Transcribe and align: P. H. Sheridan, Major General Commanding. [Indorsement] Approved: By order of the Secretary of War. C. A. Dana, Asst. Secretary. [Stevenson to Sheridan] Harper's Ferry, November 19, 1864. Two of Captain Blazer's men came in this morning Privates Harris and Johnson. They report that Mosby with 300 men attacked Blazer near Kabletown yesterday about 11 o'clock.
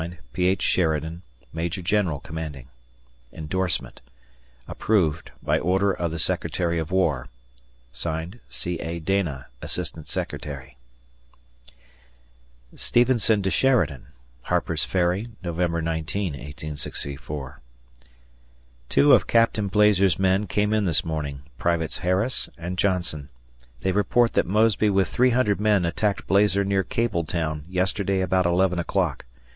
P. 0.33 0.47
H. 0.47 0.63
Sheridan, 0.63 1.21
Major 1.53 1.83
General 1.83 2.19
Commanding. 2.19 2.69
[Indorsement] 3.31 4.01
Approved: 4.67 5.29
By 5.43 5.59
order 5.59 5.91
of 5.91 6.09
the 6.09 6.17
Secretary 6.17 6.79
of 6.79 6.89
War. 6.89 7.27
C. 7.93 8.79
A. 8.79 8.97
Dana, 8.97 9.45
Asst. 9.61 9.93
Secretary. 10.07 10.75
[Stevenson 12.73 13.43
to 13.43 13.51
Sheridan] 13.51 14.07
Harper's 14.45 14.83
Ferry, 14.83 15.27
November 15.43 15.83
19, 15.83 16.33
1864. 16.33 17.61
Two 18.89 19.13
of 19.13 19.27
Captain 19.27 19.67
Blazer's 19.67 20.17
men 20.17 20.47
came 20.47 20.73
in 20.73 20.85
this 20.85 21.05
morning 21.05 21.43
Privates 21.59 21.99
Harris 21.99 22.49
and 22.57 22.79
Johnson. 22.79 23.29
They 23.81 23.91
report 23.91 24.33
that 24.33 24.47
Mosby 24.47 24.89
with 24.89 25.09
300 25.09 25.61
men 25.61 25.85
attacked 25.85 26.25
Blazer 26.25 26.65
near 26.65 26.83
Kabletown 26.83 27.65
yesterday 27.69 28.21
about 28.21 28.47
11 28.47 28.79
o'clock. 28.79 29.25